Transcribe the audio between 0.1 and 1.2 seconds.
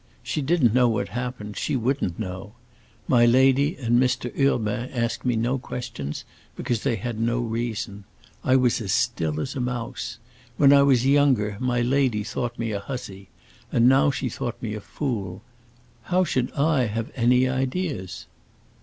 She didn't know what